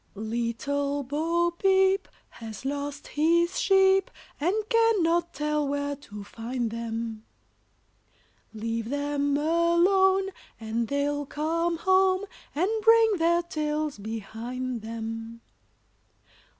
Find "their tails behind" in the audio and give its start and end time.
13.17-14.81